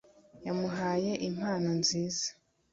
[0.45, 2.27] yamuhaye impano nziza